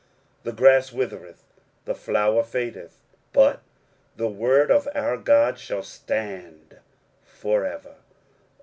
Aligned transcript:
23:040:008 0.37 0.43
The 0.45 0.51
grass 0.53 0.91
withereth, 0.91 1.43
the 1.85 1.93
flower 1.93 2.41
fadeth: 2.43 2.97
but 3.33 3.61
the 4.15 4.27
word 4.29 4.71
of 4.71 4.89
our 4.95 5.15
God 5.15 5.59
shall 5.59 5.83
stand 5.83 6.79
for 7.23 7.63
ever. 7.65 7.97